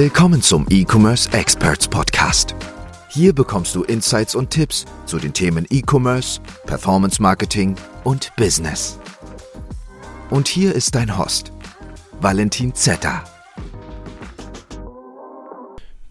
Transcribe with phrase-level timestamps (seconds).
[0.00, 2.54] Willkommen zum E-Commerce Experts Podcast.
[3.08, 8.96] Hier bekommst du Insights und Tipps zu den Themen E-Commerce, Performance Marketing und Business.
[10.30, 11.50] Und hier ist dein Host,
[12.20, 13.24] Valentin Zetter.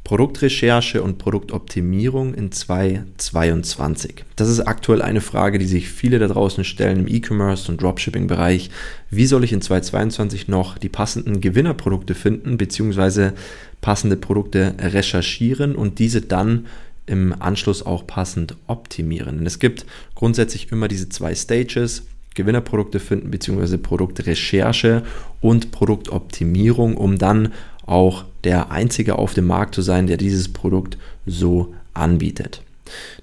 [0.08, 4.24] Produktrecherche und Produktoptimierung in 2022.
[4.38, 8.70] Das ist aktuell eine Frage, die sich viele da draußen stellen im E-Commerce und Dropshipping-Bereich.
[9.10, 13.34] Wie soll ich in 2022 noch die passenden Gewinnerprodukte finden, beziehungsweise
[13.82, 16.68] passende Produkte recherchieren und diese dann
[17.06, 19.40] im Anschluss auch passend optimieren?
[19.40, 22.04] Denn es gibt grundsätzlich immer diese zwei Stages.
[22.34, 25.04] Gewinnerprodukte finden, beziehungsweise Produktrecherche
[25.42, 27.52] und Produktoptimierung, um dann
[27.86, 32.62] auch der Einzige auf dem Markt zu sein, der dieses Produkt so anbietet.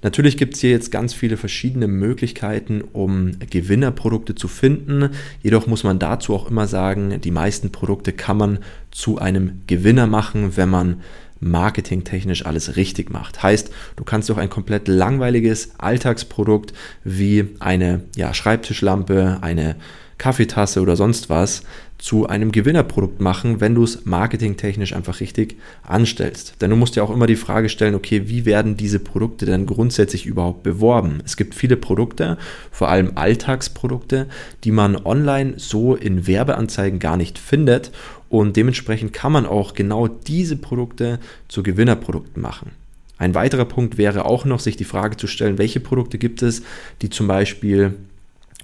[0.03, 5.09] Natürlich gibt es hier jetzt ganz viele verschiedene Möglichkeiten, um Gewinnerprodukte zu finden.
[5.41, 8.59] Jedoch muss man dazu auch immer sagen, die meisten Produkte kann man
[8.91, 11.01] zu einem Gewinner machen, wenn man
[11.39, 13.41] marketingtechnisch alles richtig macht.
[13.41, 19.75] Heißt, du kannst doch ein komplett langweiliges Alltagsprodukt wie eine ja, Schreibtischlampe, eine
[20.17, 21.63] Kaffeetasse oder sonst was
[21.97, 26.55] zu einem Gewinnerprodukt machen, wenn du es marketingtechnisch einfach richtig anstellst.
[26.61, 29.65] Denn du musst ja auch immer die Frage stellen, okay, wie werden diese Produkte denn
[29.65, 31.19] grundsätzlich überhaupt beworben?
[31.25, 32.37] Es gibt viele Produkte,
[32.71, 34.27] vor allem Alltagsprodukte,
[34.63, 37.91] die man online so in Werbeanzeigen gar nicht findet
[38.29, 42.71] und dementsprechend kann man auch genau diese Produkte zu Gewinnerprodukten machen.
[43.17, 46.63] Ein weiterer Punkt wäre auch noch, sich die Frage zu stellen, welche Produkte gibt es,
[47.01, 47.93] die zum Beispiel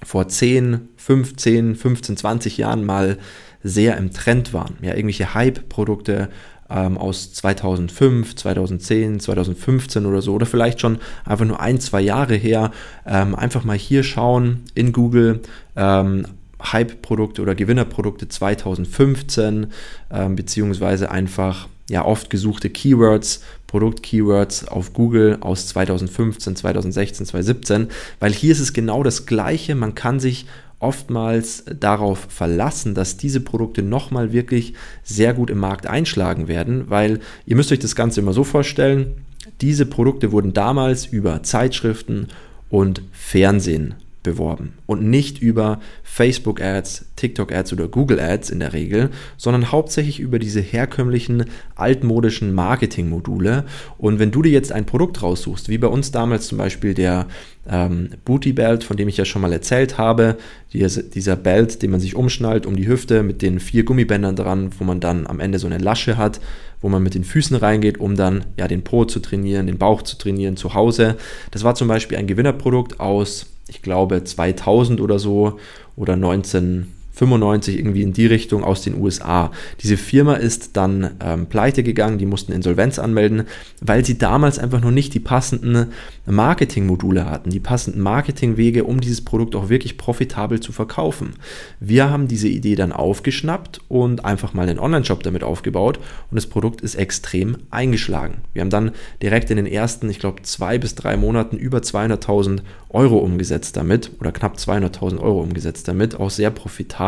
[0.04, 3.18] vor 10, 15, 15, 20 Jahren mal
[3.62, 4.76] sehr im Trend waren.
[4.82, 6.28] Ja, irgendwelche Hype-Produkte
[6.68, 12.34] ähm, aus 2005, 2010, 2015 oder so, oder vielleicht schon einfach nur ein, zwei Jahre
[12.34, 12.72] her.
[13.06, 15.40] Ähm, einfach mal hier schauen in Google.
[15.76, 16.26] Ähm,
[16.64, 19.66] Hype-Produkte oder Gewinnerprodukte 2015,
[20.12, 28.32] ähm, beziehungsweise einfach ja oft gesuchte Keywords, Produkt-Keywords auf Google aus 2015, 2016, 2017, weil
[28.32, 29.74] hier ist es genau das Gleiche.
[29.74, 30.46] Man kann sich
[30.78, 34.72] oftmals darauf verlassen, dass diese Produkte nochmal wirklich
[35.04, 39.26] sehr gut im Markt einschlagen werden, weil ihr müsst euch das Ganze immer so vorstellen,
[39.60, 42.28] diese Produkte wurden damals über Zeitschriften
[42.70, 48.72] und Fernsehen beworben und nicht über Facebook Ads, TikTok Ads oder Google Ads in der
[48.72, 51.44] Regel, sondern hauptsächlich über diese herkömmlichen
[51.74, 53.64] altmodischen Marketing-Module.
[53.98, 57.26] Und wenn du dir jetzt ein Produkt raussuchst, wie bei uns damals zum Beispiel der
[57.68, 60.36] ähm, Booty Belt, von dem ich ja schon mal erzählt habe,
[60.72, 64.70] dieser, dieser Belt, den man sich umschnallt um die Hüfte mit den vier Gummibändern dran,
[64.78, 66.40] wo man dann am Ende so eine Lasche hat,
[66.82, 70.02] wo man mit den Füßen reingeht, um dann ja den Po zu trainieren, den Bauch
[70.02, 71.16] zu trainieren zu Hause.
[71.52, 75.58] Das war zum Beispiel ein Gewinnerprodukt aus ich glaube 2000 oder so
[75.96, 79.50] oder 19 95 irgendwie in die Richtung aus den USA.
[79.80, 83.44] Diese Firma ist dann ähm, pleite gegangen, die mussten Insolvenz anmelden,
[83.80, 85.88] weil sie damals einfach noch nicht die passenden
[86.26, 91.34] Marketingmodule hatten, die passenden Marketingwege, um dieses Produkt auch wirklich profitabel zu verkaufen.
[91.80, 95.98] Wir haben diese Idee dann aufgeschnappt und einfach mal einen Online-Shop damit aufgebaut
[96.30, 98.38] und das Produkt ist extrem eingeschlagen.
[98.54, 102.60] Wir haben dann direkt in den ersten, ich glaube, zwei bis drei Monaten über 200.000
[102.88, 107.01] Euro umgesetzt damit oder knapp 200.000 Euro umgesetzt damit, auch sehr profitabel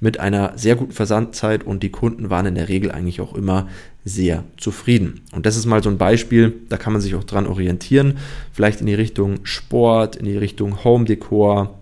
[0.00, 3.68] mit einer sehr guten Versandzeit und die Kunden waren in der Regel eigentlich auch immer
[4.04, 5.20] sehr zufrieden.
[5.32, 8.18] Und das ist mal so ein Beispiel, da kann man sich auch dran orientieren,
[8.52, 11.74] vielleicht in die Richtung Sport, in die Richtung Home Decor,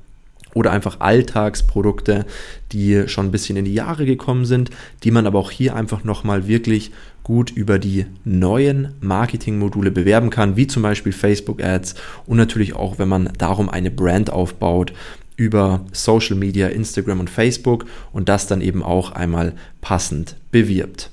[0.54, 2.26] oder einfach Alltagsprodukte,
[2.72, 4.70] die schon ein bisschen in die Jahre gekommen sind,
[5.04, 6.90] die man aber auch hier einfach nochmal wirklich
[7.22, 11.94] gut über die neuen Marketingmodule bewerben kann, wie zum Beispiel Facebook Ads
[12.26, 14.92] und natürlich auch, wenn man darum eine Brand aufbaut
[15.38, 21.10] über Social Media, Instagram und Facebook und das dann eben auch einmal passend bewirbt.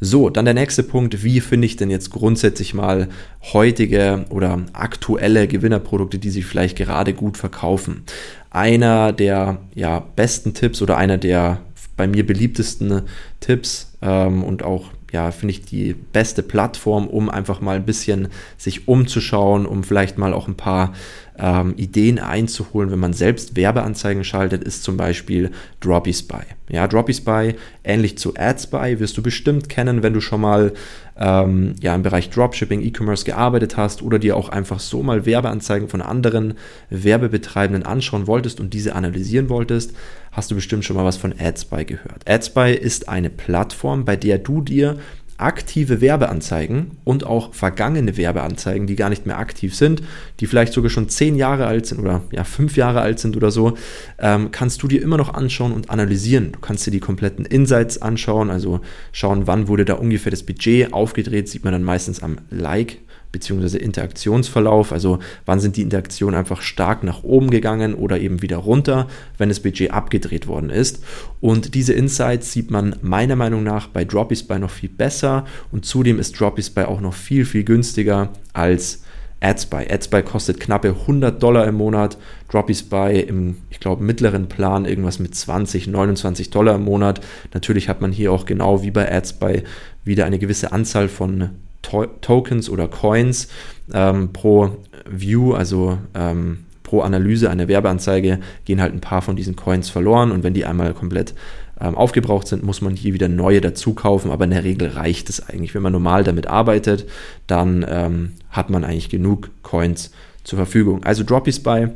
[0.00, 1.24] So, dann der nächste Punkt.
[1.24, 3.08] Wie finde ich denn jetzt grundsätzlich mal
[3.52, 8.02] heutige oder aktuelle Gewinnerprodukte, die sich vielleicht gerade gut verkaufen?
[8.50, 11.60] Einer der ja, besten Tipps oder einer der
[11.96, 13.02] bei mir beliebtesten
[13.40, 18.28] Tipps ähm, und auch ja, finde ich die beste Plattform, um einfach mal ein bisschen
[18.56, 20.94] sich umzuschauen, um vielleicht mal auch ein paar
[21.42, 25.50] ähm, Ideen einzuholen, wenn man selbst Werbeanzeigen schaltet, ist zum Beispiel
[25.80, 26.42] DroppySpy.
[26.70, 30.72] Ja, DroppySpy, ähnlich zu AdSpy, wirst du bestimmt kennen, wenn du schon mal
[31.18, 35.88] ähm, ja, im Bereich Dropshipping, E-Commerce gearbeitet hast oder dir auch einfach so mal Werbeanzeigen
[35.88, 36.54] von anderen
[36.90, 39.94] Werbebetreibenden anschauen wolltest und diese analysieren wolltest,
[40.30, 42.28] hast du bestimmt schon mal was von AdSpy gehört.
[42.28, 44.98] AdSpy ist eine Plattform, bei der du dir
[45.42, 50.02] aktive Werbeanzeigen und auch vergangene Werbeanzeigen, die gar nicht mehr aktiv sind,
[50.40, 53.50] die vielleicht sogar schon zehn Jahre alt sind oder ja, fünf Jahre alt sind oder
[53.50, 53.76] so,
[54.18, 56.52] ähm, kannst du dir immer noch anschauen und analysieren.
[56.52, 58.80] Du kannst dir die kompletten Insights anschauen, also
[59.12, 62.98] schauen, wann wurde da ungefähr das Budget aufgedreht, sieht man dann meistens am Like
[63.32, 68.58] beziehungsweise Interaktionsverlauf, also wann sind die Interaktionen einfach stark nach oben gegangen oder eben wieder
[68.58, 69.08] runter,
[69.38, 71.02] wenn das Budget abgedreht worden ist.
[71.40, 76.18] Und diese Insights sieht man meiner Meinung nach bei Dropispy noch viel besser und zudem
[76.18, 79.02] ist Dropispy auch noch viel, viel günstiger als
[79.42, 79.88] AdSpy.
[79.90, 82.16] AdSpy kostet knappe 100 Dollar im Monat,
[82.50, 87.20] Dropispy im, ich glaube, mittleren Plan irgendwas mit 20, 29 Dollar im Monat.
[87.52, 89.64] Natürlich hat man hier auch genau wie bei AdSpy
[90.04, 91.50] wieder eine gewisse Anzahl von
[91.82, 93.48] to Tokens oder Coins
[93.92, 99.56] ähm, pro View, also ähm, pro Analyse einer Werbeanzeige, gehen halt ein paar von diesen
[99.56, 101.34] Coins verloren und wenn die einmal komplett
[101.80, 105.28] ähm, aufgebraucht sind, muss man hier wieder neue dazu kaufen, aber in der Regel reicht
[105.28, 105.74] es eigentlich.
[105.74, 107.06] Wenn man normal damit arbeitet,
[107.46, 110.12] dann ähm, hat man eigentlich genug Coins
[110.44, 111.02] zur Verfügung.
[111.04, 111.88] Also Dropispy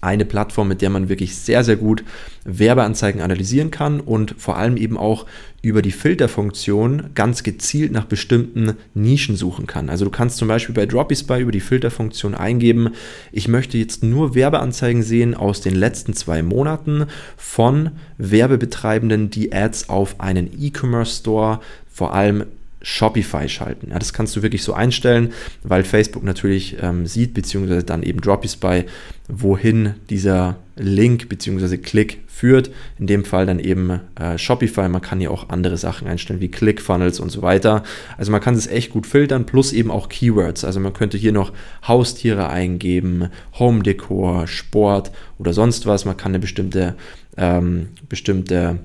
[0.00, 2.04] eine Plattform, mit der man wirklich sehr, sehr gut
[2.44, 5.26] Werbeanzeigen analysieren kann und vor allem eben auch
[5.62, 9.90] über die Filterfunktion ganz gezielt nach bestimmten Nischen suchen kann.
[9.90, 12.90] Also du kannst zum Beispiel bei Dropispy über die Filterfunktion eingeben,
[13.30, 17.06] ich möchte jetzt nur Werbeanzeigen sehen aus den letzten zwei Monaten
[17.36, 21.60] von Werbebetreibenden, die Ads auf einen E-Commerce Store,
[21.92, 22.44] vor allem
[22.82, 23.88] Shopify schalten.
[23.90, 25.32] Ja, das kannst du wirklich so einstellen,
[25.62, 28.84] weil Facebook natürlich ähm, sieht, beziehungsweise dann eben Dropispy,
[29.28, 32.70] wohin dieser Link beziehungsweise Klick führt.
[32.98, 34.88] In dem Fall dann eben äh, Shopify.
[34.88, 37.82] Man kann hier auch andere Sachen einstellen wie Click-Funnels und so weiter.
[38.16, 40.64] Also man kann es echt gut filtern, plus eben auch Keywords.
[40.64, 41.52] Also man könnte hier noch
[41.86, 43.28] Haustiere eingeben,
[43.58, 46.06] Home-Dekor, Sport oder sonst was.
[46.06, 46.94] Man kann eine bestimmte,
[47.36, 48.78] ähm, bestimmte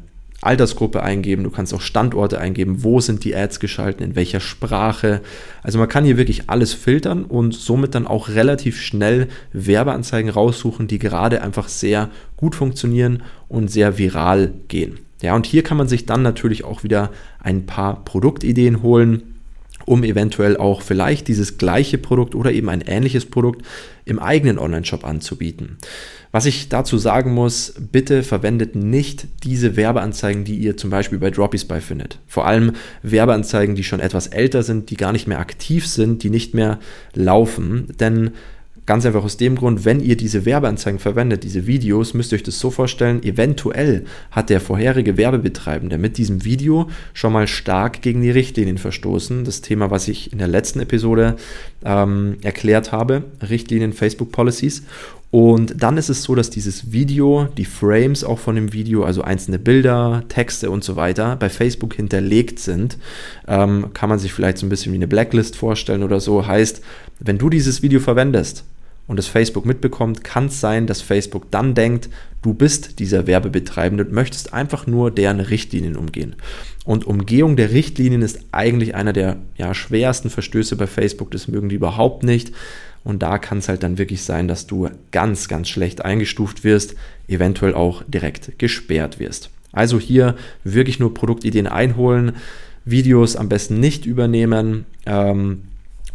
[0.46, 5.22] Altersgruppe eingeben, du kannst auch Standorte eingeben, wo sind die Ads geschalten, in welcher Sprache.
[5.64, 10.88] Also man kann hier wirklich alles filtern und somit dann auch relativ schnell Werbeanzeigen raussuchen,
[10.88, 15.00] die gerade einfach sehr gut funktionieren und sehr viral gehen.
[15.22, 19.35] Ja, und hier kann man sich dann natürlich auch wieder ein paar Produktideen holen,
[19.86, 23.66] um eventuell auch vielleicht dieses gleiche Produkt oder eben ein ähnliches Produkt
[24.06, 25.78] im eigenen Online-Shop anzubieten.
[26.32, 31.32] Was ich dazu sagen muss, bitte verwendet nicht diese Werbeanzeigen, die ihr zum Beispiel bei
[31.32, 32.20] Dropispy findet.
[32.28, 32.74] Vor allem
[33.04, 36.80] Werbeanzeigen, die schon etwas älter sind, die gar nicht mehr aktiv sind, die nicht mehr
[37.14, 37.88] laufen.
[38.00, 38.32] Denn
[38.86, 42.44] Ganz einfach aus dem Grund, wenn ihr diese Werbeanzeigen verwendet, diese Videos, müsst ihr euch
[42.44, 48.22] das so vorstellen, eventuell hat der vorherige Werbebetreibende mit diesem Video schon mal stark gegen
[48.22, 49.44] die Richtlinien verstoßen.
[49.44, 51.36] Das Thema, was ich in der letzten Episode
[51.84, 54.84] ähm, erklärt habe, Richtlinien Facebook Policies.
[55.32, 59.24] Und dann ist es so, dass dieses Video, die Frames auch von dem Video, also
[59.24, 63.00] einzelne Bilder, Texte und so weiter, bei Facebook hinterlegt sind.
[63.48, 66.46] Ähm, kann man sich vielleicht so ein bisschen wie eine Blacklist vorstellen oder so.
[66.46, 66.82] Heißt,
[67.20, 68.64] wenn du dieses Video verwendest
[69.07, 72.10] und es Facebook mitbekommt, kann es sein, dass Facebook dann denkt,
[72.42, 76.36] du bist dieser Werbebetreibende und möchtest einfach nur deren Richtlinien umgehen.
[76.86, 81.31] Und Umgehung der Richtlinien ist eigentlich einer der ja, schwersten Verstöße bei Facebook.
[81.31, 82.52] Das mögen die überhaupt nicht.
[83.04, 86.96] Und da kann es halt dann wirklich sein, dass du ganz, ganz schlecht eingestuft wirst,
[87.28, 89.51] eventuell auch direkt gesperrt wirst.
[89.72, 92.34] Also hier wirklich nur Produktideen einholen,
[92.86, 94.86] Videos am besten nicht übernehmen.
[95.06, 95.63] Ähm,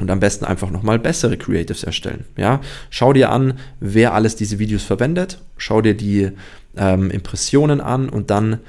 [0.01, 2.25] und am besten einfach nochmal bessere Creatives erstellen.
[2.37, 2.61] Ja?
[2.91, 6.31] Schau dir an, wer alles diese Videos verwendet, schau dir die
[6.77, 8.61] ähm, Impressionen an und dann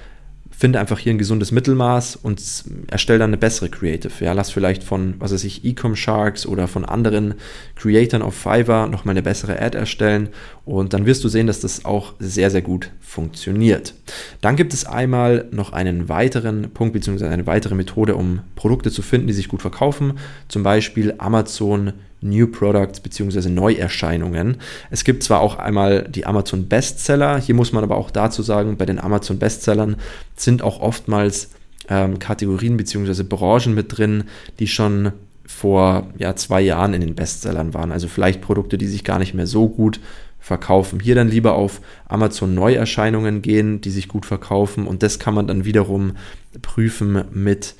[0.62, 2.39] finde einfach hier ein gesundes Mittelmaß und
[2.88, 4.13] erstelle dann eine bessere Creative.
[4.24, 7.34] Ja, lass vielleicht von, was weiß ich, Ecom Sharks oder von anderen
[7.75, 10.30] Creatoren auf Fiverr nochmal eine bessere Ad erstellen
[10.63, 13.96] und dann wirst du sehen, dass das auch sehr, sehr gut funktioniert.
[14.41, 17.25] Dann gibt es einmal noch einen weiteren Punkt bzw.
[17.25, 20.20] eine weitere Methode, um Produkte zu finden, die sich gut verkaufen.
[20.48, 23.50] Zum Beispiel Amazon New Products bzw.
[23.50, 24.58] Neuerscheinungen.
[24.90, 28.78] Es gibt zwar auch einmal die Amazon Bestseller, hier muss man aber auch dazu sagen,
[28.78, 29.96] bei den Amazon Bestsellern
[30.36, 31.50] sind auch oftmals
[31.90, 33.24] ähm, Kategorien bzw.
[33.24, 34.25] Branchen mit drin,
[34.60, 35.12] die schon
[35.46, 37.92] vor ja, zwei Jahren in den Bestsellern waren.
[37.92, 40.00] Also vielleicht Produkte, die sich gar nicht mehr so gut
[40.40, 41.00] verkaufen.
[41.00, 45.48] Hier dann lieber auf Amazon Neuerscheinungen gehen, die sich gut verkaufen und das kann man
[45.48, 46.13] dann wiederum
[46.62, 47.75] prüfen mit,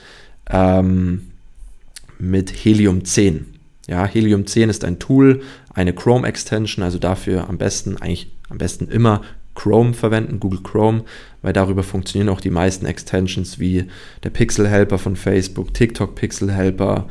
[0.50, 1.32] ähm,
[2.20, 3.51] mit Helium 10.
[3.92, 5.42] Ja, Helium 10 ist ein Tool,
[5.74, 9.20] eine Chrome Extension, also dafür am besten, eigentlich am besten immer
[9.54, 11.04] Chrome verwenden, Google Chrome,
[11.42, 13.90] weil darüber funktionieren auch die meisten Extensions wie
[14.24, 17.10] der Pixel Helper von Facebook, TikTok Pixel Helper,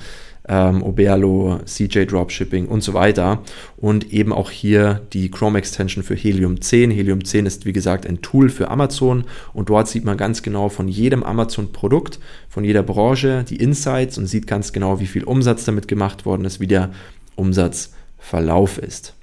[0.51, 3.43] ähm, Oberlo, CJ Dropshipping und so weiter.
[3.77, 6.91] Und eben auch hier die Chrome Extension für Helium 10.
[6.91, 10.69] Helium 10 ist wie gesagt ein Tool für Amazon und dort sieht man ganz genau
[10.69, 15.65] von jedem Amazon-Produkt, von jeder Branche die Insights und sieht ganz genau, wie viel Umsatz
[15.65, 16.91] damit gemacht worden ist, wie der
[17.37, 19.15] Umsatzverlauf ist.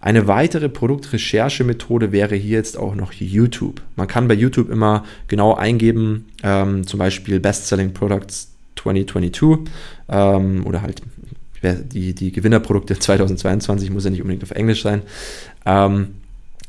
[0.00, 3.80] Eine weitere Produktrecherchemethode wäre hier jetzt auch noch YouTube.
[3.96, 8.53] Man kann bei YouTube immer genau eingeben, ähm, zum Beispiel Best-Selling Products
[8.84, 9.72] 2022
[10.08, 11.02] ähm, oder halt
[11.62, 15.02] die, die Gewinnerprodukte 2022, muss ja nicht unbedingt auf Englisch sein.
[15.66, 16.08] Ähm,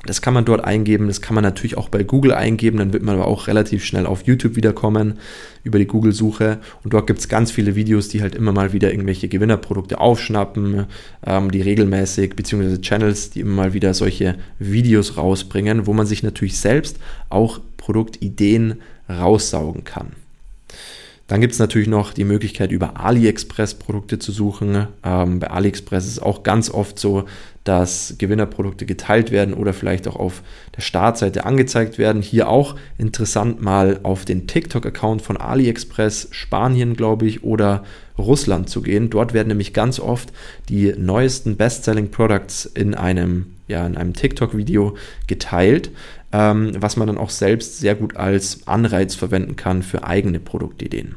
[0.05, 3.01] das kann man dort eingeben, das kann man natürlich auch bei Google eingeben, dann wird
[3.01, 5.15] man aber auch relativ schnell auf YouTube wiederkommen
[5.63, 6.59] über die Google-Suche.
[6.83, 10.85] Und dort gibt es ganz viele Videos, die halt immer mal wieder irgendwelche Gewinnerprodukte aufschnappen,
[11.25, 16.21] ähm, die regelmäßig, beziehungsweise Channels, die immer mal wieder solche Videos rausbringen, wo man sich
[16.21, 18.75] natürlich selbst auch Produktideen
[19.09, 20.24] raussaugen kann.
[21.27, 24.87] Dann gibt es natürlich noch die Möglichkeit, über AliExpress Produkte zu suchen.
[25.03, 27.25] Ähm, bei AliExpress ist es auch ganz oft so,
[27.63, 30.43] dass Gewinnerprodukte geteilt werden oder vielleicht auch auf
[30.77, 32.21] der Startseite angezeigt werden.
[32.21, 37.83] Hier auch interessant mal auf den TikTok-Account von AliExpress Spanien, glaube ich, oder
[38.19, 39.09] Russland zu gehen.
[39.09, 40.31] Dort werden nämlich ganz oft
[40.69, 45.89] die neuesten Best-Selling Products in einem, ja, in einem TikTok-Video geteilt,
[46.35, 51.15] ähm, was man dann auch selbst sehr gut als Anreiz verwenden kann für eigene Produktideen.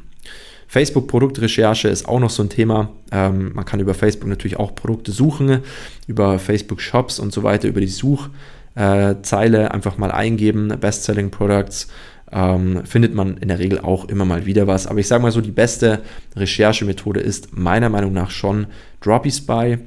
[0.69, 2.91] Facebook-Produktrecherche ist auch noch so ein Thema.
[3.11, 5.61] Ähm, man kann über Facebook natürlich auch Produkte suchen,
[6.07, 11.89] über Facebook-Shops und so weiter, über die Suchzeile einfach mal eingeben, Best-Selling Products.
[12.31, 14.87] Ähm, findet man in der Regel auch immer mal wieder was.
[14.87, 16.01] Aber ich sage mal so, die beste
[16.37, 18.67] Recherchemethode ist meiner Meinung nach schon
[19.01, 19.79] Droppy Spy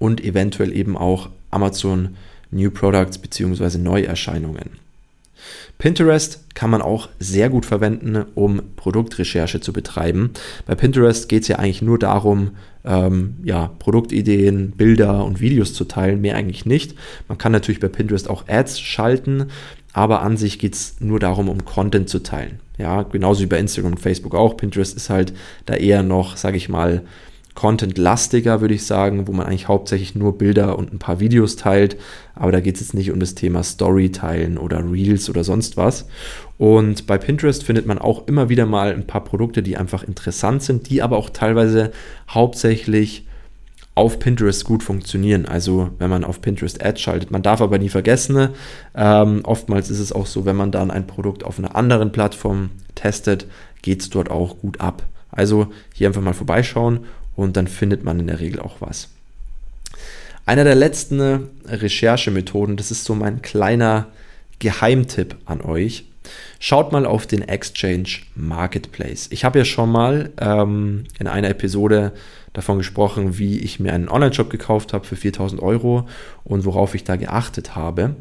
[0.00, 2.16] und eventuell eben auch Amazon
[2.50, 3.78] New Products bzw.
[3.78, 4.70] Neuerscheinungen.
[5.78, 10.30] Pinterest kann man auch sehr gut verwenden, um Produktrecherche zu betreiben.
[10.66, 12.50] Bei Pinterest geht es ja eigentlich nur darum,
[12.84, 16.94] ähm, ja, Produktideen, Bilder und Videos zu teilen, mehr eigentlich nicht.
[17.28, 19.46] Man kann natürlich bei Pinterest auch Ads schalten,
[19.94, 22.60] aber an sich geht es nur darum, um Content zu teilen.
[22.76, 24.56] Ja, genauso wie bei Instagram und Facebook auch.
[24.56, 25.32] Pinterest ist halt
[25.66, 27.02] da eher noch, sage ich mal,
[27.60, 31.98] Content-lastiger, würde ich sagen, wo man eigentlich hauptsächlich nur Bilder und ein paar Videos teilt.
[32.34, 35.76] Aber da geht es jetzt nicht um das Thema Story teilen oder Reels oder sonst
[35.76, 36.08] was.
[36.56, 40.62] Und bei Pinterest findet man auch immer wieder mal ein paar Produkte, die einfach interessant
[40.62, 41.92] sind, die aber auch teilweise
[42.30, 43.26] hauptsächlich
[43.94, 45.44] auf Pinterest gut funktionieren.
[45.44, 47.30] Also wenn man auf Pinterest Ads schaltet.
[47.30, 48.48] Man darf aber nie vergessen,
[48.94, 52.70] ähm, oftmals ist es auch so, wenn man dann ein Produkt auf einer anderen Plattform
[52.94, 53.44] testet,
[53.82, 55.02] geht es dort auch gut ab.
[55.30, 57.00] Also hier einfach mal vorbeischauen
[57.36, 59.08] und dann findet man in der Regel auch was.
[60.46, 64.06] Einer der letzten Recherchemethoden, das ist so mein kleiner
[64.58, 66.06] Geheimtipp an euch.
[66.58, 69.28] Schaut mal auf den Exchange Marketplace.
[69.30, 72.12] Ich habe ja schon mal ähm, in einer Episode
[72.52, 76.08] davon gesprochen, wie ich mir einen Online-Shop gekauft habe für 4000 Euro
[76.44, 78.16] und worauf ich da geachtet habe.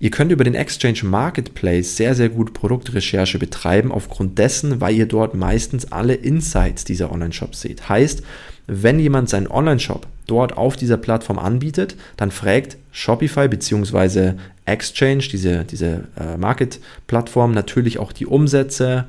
[0.00, 5.06] Ihr könnt über den Exchange Marketplace sehr, sehr gut Produktrecherche betreiben, aufgrund dessen, weil ihr
[5.06, 7.88] dort meistens alle Insights dieser Online-Shops seht.
[7.88, 8.22] Heißt,
[8.66, 14.34] wenn jemand seinen Online-Shop dort auf dieser Plattform anbietet, dann fragt Shopify bzw.
[14.64, 19.04] Exchange, diese, diese äh, Market-Plattform, natürlich auch die Umsätze,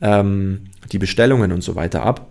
[0.00, 0.60] ähm,
[0.92, 2.28] die Bestellungen und so weiter ab.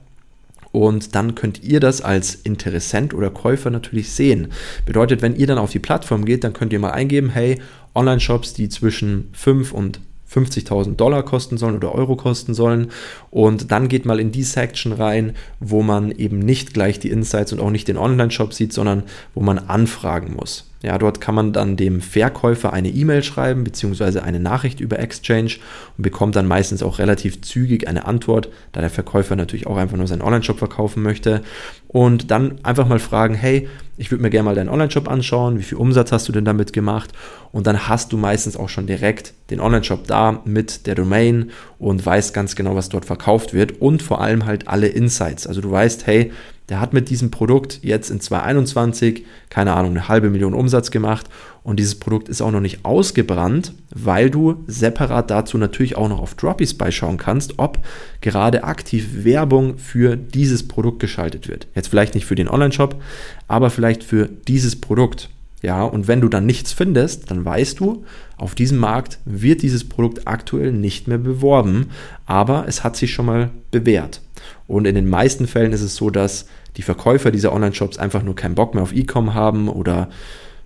[0.72, 4.50] Und dann könnt ihr das als Interessent oder Käufer natürlich sehen.
[4.86, 7.60] Bedeutet, wenn ihr dann auf die Plattform geht, dann könnt ihr mal eingeben, hey,
[7.96, 10.00] Online-Shops, die zwischen 5 und
[10.32, 12.92] 50.000 Dollar kosten sollen oder Euro kosten sollen.
[13.32, 17.52] Und dann geht mal in die Section rein, wo man eben nicht gleich die Insights
[17.52, 19.04] und auch nicht den Online-Shop sieht, sondern
[19.34, 20.70] wo man anfragen muss.
[20.82, 25.56] Ja, dort kann man dann dem Verkäufer eine E-Mail schreiben beziehungsweise eine Nachricht über Exchange
[25.98, 29.98] und bekommt dann meistens auch relativ zügig eine Antwort, da der Verkäufer natürlich auch einfach
[29.98, 31.42] nur seinen Online-Shop verkaufen möchte.
[31.90, 33.68] Und dann einfach mal fragen, hey,
[34.00, 36.72] ich würde mir gerne mal deinen Online-Shop anschauen, wie viel Umsatz hast du denn damit
[36.72, 37.12] gemacht?
[37.52, 42.06] Und dann hast du meistens auch schon direkt den Online-Shop da mit der Domain und
[42.06, 45.48] weißt ganz genau, was dort verkauft wird und vor allem halt alle Insights.
[45.48, 46.32] Also du weißt, hey,
[46.70, 51.28] der hat mit diesem Produkt jetzt in 2021, keine Ahnung, eine halbe Million Umsatz gemacht
[51.64, 56.20] und dieses Produkt ist auch noch nicht ausgebrannt, weil du separat dazu natürlich auch noch
[56.20, 57.80] auf Droppies beischauen kannst, ob
[58.22, 61.68] gerade aktiv Werbung für dieses Produkt geschaltet wird.
[61.76, 63.02] Jetzt vielleicht nicht für den Online-Shop,
[63.48, 65.30] aber vielleicht für dieses Produkt.
[65.62, 68.06] Ja, und wenn du dann nichts findest, dann weißt du,
[68.38, 71.90] auf diesem Markt wird dieses Produkt aktuell nicht mehr beworben,
[72.26, 74.22] aber es hat sich schon mal bewährt.
[74.68, 76.46] Und in den meisten Fällen ist es so, dass
[76.78, 80.10] die Verkäufer dieser Online-Shops einfach nur keinen Bock mehr auf E-Com haben oder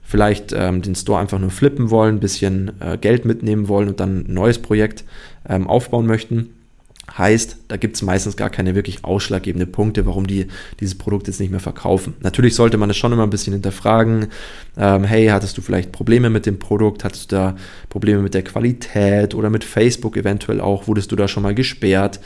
[0.04, 4.00] vielleicht ähm, den Store einfach nur flippen wollen, ein bisschen äh, Geld mitnehmen wollen und
[4.00, 5.06] dann ein neues Projekt
[5.48, 6.50] ähm, aufbauen möchten.
[7.12, 10.48] Heißt, da gibt es meistens gar keine wirklich ausschlaggebende Punkte, warum die
[10.80, 12.14] dieses Produkt jetzt nicht mehr verkaufen.
[12.22, 14.28] Natürlich sollte man es schon immer ein bisschen hinterfragen.
[14.78, 17.04] Ähm, hey, hattest du vielleicht Probleme mit dem Produkt?
[17.04, 17.56] Hattest du da
[17.90, 20.88] Probleme mit der Qualität oder mit Facebook eventuell auch?
[20.88, 22.22] Wurdest du da schon mal gesperrt?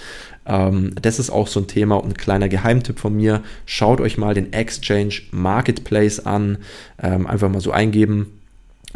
[0.45, 3.41] Ähm, das ist auch so ein Thema und ein kleiner Geheimtipp von mir.
[3.65, 6.59] Schaut euch mal den Exchange Marketplace an.
[7.01, 8.36] Ähm, einfach mal so eingeben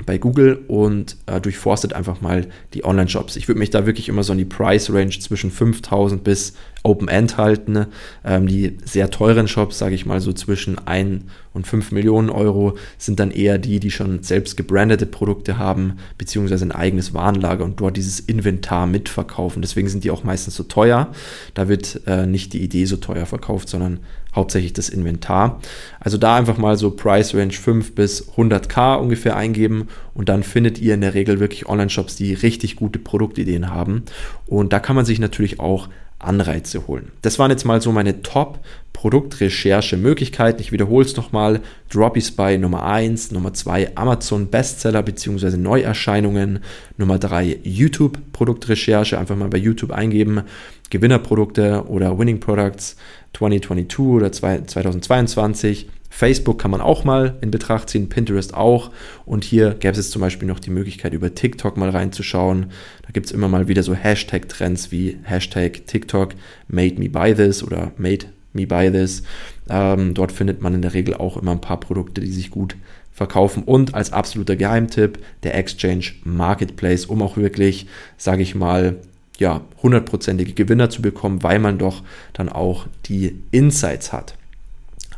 [0.06, 3.36] bei Google und äh, durchforstet einfach mal die Online-Shops.
[3.36, 6.54] Ich würde mich da wirklich immer so in die Price-Range zwischen 5000 bis
[6.84, 7.74] Open-End halten.
[7.74, 7.88] Ne?
[8.26, 11.24] Ähm, die sehr teuren Shops, sage ich mal so zwischen 1
[11.54, 16.66] und 5 Millionen Euro, sind dann eher die, die schon selbst gebrandete Produkte haben, beziehungsweise
[16.66, 19.62] ein eigenes Warenlager und dort dieses Inventar mitverkaufen.
[19.62, 21.12] Deswegen sind die auch meistens so teuer.
[21.54, 24.00] Da wird äh, nicht die Idee so teuer verkauft, sondern
[24.34, 25.60] hauptsächlich das Inventar.
[26.00, 30.80] Also da einfach mal so Price Range 5 bis 100k ungefähr eingeben und dann findet
[30.80, 34.04] ihr in der Regel wirklich Online-Shops, die richtig gute Produktideen haben.
[34.48, 35.90] Und da kann man sich natürlich auch
[36.24, 37.12] Anreize holen.
[37.22, 40.62] Das waren jetzt mal so meine Top-Produktrecherche-Möglichkeiten.
[40.62, 41.60] Ich wiederhole es nochmal.
[41.92, 42.24] Droppy
[42.58, 45.58] Nummer 1, Nummer 2 Amazon Bestseller bzw.
[45.58, 46.60] Neuerscheinungen,
[46.98, 50.44] Nummer 3 YouTube Produktrecherche, einfach mal bei YouTube eingeben,
[50.90, 52.96] Gewinnerprodukte oder Winning Products
[53.34, 55.90] 2022 oder 2022.
[56.14, 58.92] Facebook kann man auch mal in Betracht ziehen, Pinterest auch.
[59.26, 62.68] Und hier gäbe es zum Beispiel noch die Möglichkeit, über TikTok mal reinzuschauen.
[63.04, 66.36] Da gibt es immer mal wieder so Hashtag-Trends wie Hashtag TikTok
[66.68, 69.24] Made Me Buy This oder Made Me Buy This.
[69.70, 72.76] Ähm, dort findet man in der Regel auch immer ein paar Produkte, die sich gut
[73.14, 73.64] verkaufen.
[73.64, 77.88] Und als absoluter Geheimtipp der Exchange Marketplace, um auch wirklich,
[78.18, 78.98] sage ich mal,
[79.38, 82.04] ja, hundertprozentige Gewinner zu bekommen, weil man doch
[82.34, 84.36] dann auch die Insights hat.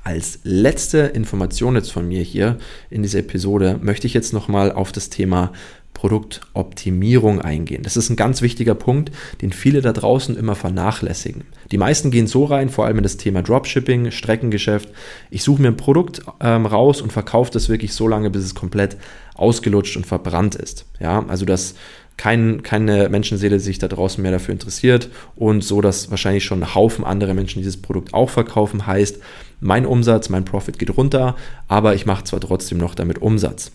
[0.04, 2.58] Als letzte Information jetzt von mir hier
[2.90, 5.54] in dieser Episode möchte ich jetzt nochmal auf das Thema
[5.94, 7.84] Produktoptimierung eingehen.
[7.84, 11.46] Das ist ein ganz wichtiger Punkt, den viele da draußen immer vernachlässigen.
[11.72, 14.90] Die meisten gehen so rein, vor allem in das Thema Dropshipping, Streckengeschäft.
[15.30, 18.56] Ich suche mir ein Produkt ähm, raus und verkaufe das wirklich so lange, bis es
[18.56, 18.98] komplett
[19.36, 20.86] ausgelutscht und verbrannt ist.
[21.00, 21.76] Ja, also das
[22.18, 26.76] kein, keine Menschenseele sich da draußen mehr dafür interessiert und so, dass wahrscheinlich schon ein
[26.76, 29.20] Haufen andere Menschen dieses Produkt auch verkaufen, heißt,
[29.64, 31.36] mein Umsatz, mein Profit geht runter,
[31.68, 33.72] aber ich mache zwar trotzdem noch damit Umsatz.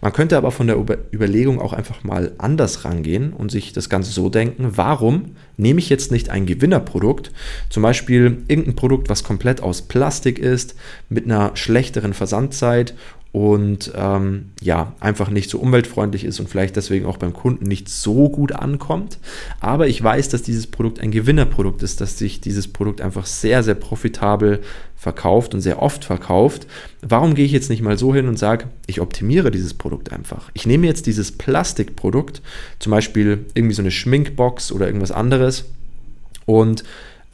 [0.00, 0.76] Man könnte aber von der
[1.12, 5.88] Überlegung auch einfach mal anders rangehen und sich das Ganze so denken, warum nehme ich
[5.88, 7.32] jetzt nicht ein Gewinnerprodukt,
[7.70, 10.74] zum Beispiel irgendein Produkt, was komplett aus Plastik ist,
[11.08, 12.94] mit einer schlechteren Versandzeit
[13.30, 17.88] und ähm, ja, einfach nicht so umweltfreundlich ist und vielleicht deswegen auch beim Kunden nicht
[17.90, 19.18] so gut ankommt.
[19.60, 23.62] Aber ich weiß, dass dieses Produkt ein Gewinnerprodukt ist, dass sich dieses Produkt einfach sehr,
[23.62, 24.60] sehr profitabel
[24.96, 26.66] verkauft und sehr oft verkauft.
[27.02, 30.50] Warum gehe ich jetzt nicht mal so hin und sage, ich optimiere dieses Produkt einfach?
[30.54, 32.40] Ich nehme jetzt dieses Plastikprodukt,
[32.78, 35.66] zum Beispiel irgendwie so eine Schminkbox oder irgendwas anderes
[36.46, 36.82] und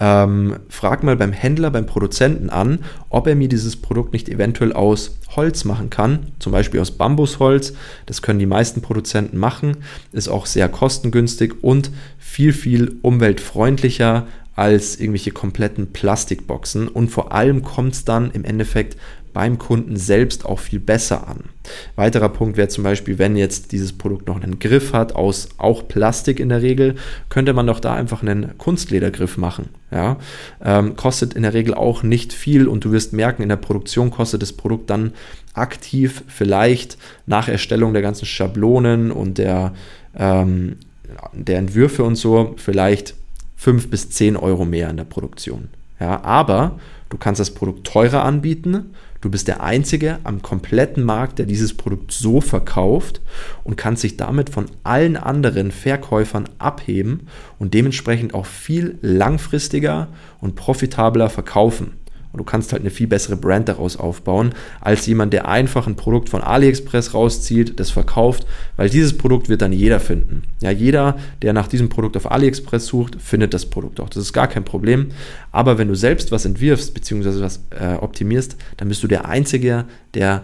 [0.01, 2.81] ähm, frag mal beim Händler, beim Produzenten an,
[3.11, 7.75] ob er mir dieses Produkt nicht eventuell aus Holz machen kann, zum Beispiel aus Bambusholz.
[8.07, 9.79] Das können die meisten Produzenten machen,
[10.13, 16.89] ist auch sehr kostengünstig und viel, viel umweltfreundlicher als irgendwelche kompletten Plastikboxen.
[16.89, 18.97] Und vor allem kommt es dann im Endeffekt
[19.35, 21.41] beim Kunden selbst auch viel besser an.
[21.97, 25.87] Weiterer Punkt wäre zum Beispiel, wenn jetzt dieses Produkt noch einen Griff hat, aus auch
[25.89, 26.95] Plastik in der Regel,
[27.29, 29.71] könnte man doch da einfach einen Kunstledergriff machen.
[29.91, 30.19] Ja?
[30.65, 34.11] Ähm, kostet in der Regel auch nicht viel und du wirst merken, in der Produktion
[34.11, 35.13] kostet das Produkt dann
[35.53, 39.75] aktiv vielleicht nach Erstellung der ganzen Schablonen und der,
[40.17, 40.77] ähm,
[41.33, 43.15] der Entwürfe und so vielleicht
[43.65, 45.69] 5 bis 10 Euro mehr in der Produktion.
[45.99, 48.93] Ja, aber du kannst das Produkt teurer anbieten
[49.25, 53.23] Du bist der Einzige am kompletten Markt, der dieses Produkt so verkauft
[53.63, 60.09] und kannst sich damit von allen anderen Verkäufern abheben und dementsprechend auch viel langfristiger
[60.43, 61.95] und profitabler verkaufen.
[62.35, 65.95] Und du kannst halt eine viel bessere Brand daraus aufbauen, als jemand, der einfach ein
[65.95, 68.45] Produkt von AliExpress rauszieht, das verkauft,
[68.77, 70.43] weil dieses Produkt wird dann jeder finden.
[70.61, 74.09] Ja, jeder, der nach diesem Produkt auf AliExpress sucht, findet das Produkt auch.
[74.09, 75.13] Das ist gar kein Problem.
[75.53, 79.85] Aber wenn du selbst was entwirfst, beziehungsweise was äh, optimierst, dann bist du der Einzige,
[80.15, 80.43] der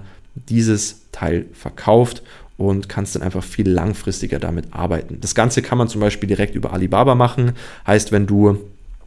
[0.48, 2.22] dieses Teil verkauft
[2.56, 5.18] und kannst dann einfach viel langfristiger damit arbeiten.
[5.20, 7.52] Das Ganze kann man zum Beispiel direkt über Alibaba machen.
[7.84, 8.58] Heißt, wenn du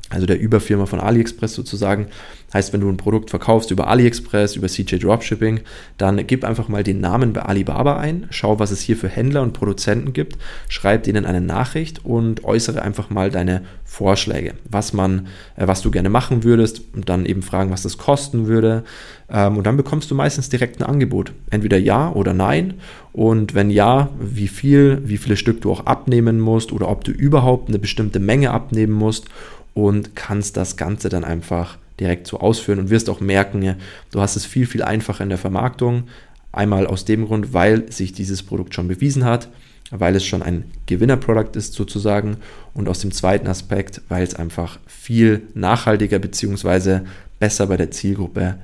[0.10, 2.08] also der Überfirma von AliExpress sozusagen.
[2.54, 5.62] Heißt, wenn du ein Produkt verkaufst über AliExpress, über CJ Dropshipping,
[5.98, 9.42] dann gib einfach mal den Namen bei Alibaba ein, schau, was es hier für Händler
[9.42, 10.38] und Produzenten gibt,
[10.68, 15.90] schreib denen eine Nachricht und äußere einfach mal deine Vorschläge, was man, äh, was du
[15.90, 18.84] gerne machen würdest und dann eben fragen, was das kosten würde.
[19.30, 21.34] Ähm, und dann bekommst du meistens direkt ein Angebot.
[21.50, 22.76] Entweder ja oder nein.
[23.14, 27.12] Und wenn ja, wie viel, wie viele Stück du auch abnehmen musst oder ob du
[27.12, 29.26] überhaupt eine bestimmte Menge abnehmen musst
[29.74, 33.76] und kannst das Ganze dann einfach direkt so ausführen und wirst auch merken,
[34.12, 36.04] du hast es viel, viel einfacher in der Vermarktung.
[36.52, 39.50] Einmal aus dem Grund, weil sich dieses Produkt schon bewiesen hat,
[39.92, 42.38] weil es schon ein Gewinnerprodukt ist sozusagen
[42.74, 47.02] und aus dem zweiten Aspekt, weil es einfach viel nachhaltiger bzw.
[47.40, 48.56] besser bei der Zielgruppe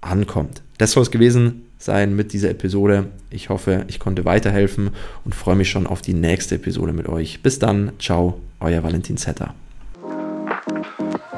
[0.00, 0.62] ankommt.
[0.78, 3.06] Das soll es gewesen sein mit dieser Episode.
[3.30, 4.90] Ich hoffe, ich konnte weiterhelfen
[5.24, 7.42] und freue mich schon auf die nächste Episode mit euch.
[7.42, 9.54] Bis dann, ciao, euer Valentin Zetter.